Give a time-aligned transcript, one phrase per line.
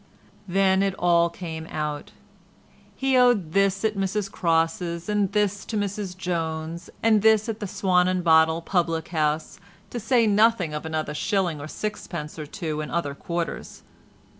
[0.47, 2.09] Then it all came out.
[2.95, 7.67] He owed this at Mrs Cross's, and this to Mrs Jones, and this at the
[7.67, 9.59] "Swan and Bottle" public house,
[9.91, 13.83] to say nothing of another shilling or sixpence or two in other quarters.